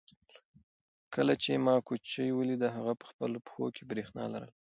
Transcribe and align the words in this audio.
کله 1.13 1.33
چې 1.43 1.51
ما 1.65 1.75
کوچۍ 1.87 2.29
ولیده 2.33 2.67
هغې 2.75 2.93
په 3.01 3.05
خپلو 3.11 3.37
پښو 3.45 3.65
کې 3.75 3.83
برېښنا 3.89 4.25
لرله. 4.33 4.53